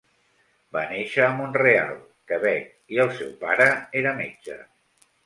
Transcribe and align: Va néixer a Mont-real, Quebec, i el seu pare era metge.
Va 0.77 0.81
néixer 0.93 1.19
a 1.25 1.35
Mont-real, 1.41 1.91
Quebec, 2.31 2.71
i 2.97 3.03
el 3.05 3.13
seu 3.19 3.29
pare 3.45 3.69
era 4.03 4.15
metge. 4.23 4.57